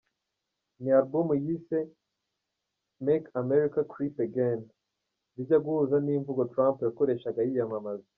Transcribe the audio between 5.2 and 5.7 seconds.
bijya